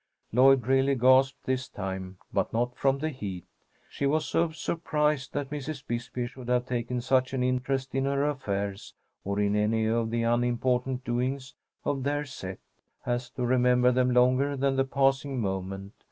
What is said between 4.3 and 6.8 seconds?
surprised that Mrs. Bisbee should have